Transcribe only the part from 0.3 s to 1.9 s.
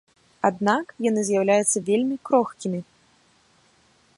Аднак, яны з'яўляюцца